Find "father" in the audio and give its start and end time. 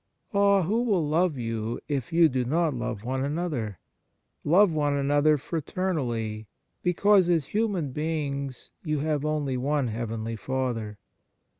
10.35-10.97